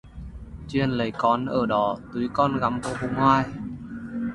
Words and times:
Chuyện 0.67 0.89
lấy 0.89 1.11
con 1.17 1.45
ở 1.45 1.65
đó, 1.65 1.97
tui 2.13 2.29
còn 2.33 2.59
găm 2.59 2.81
vô 2.81 2.89
bụng 3.01 3.13
hoài 3.13 3.45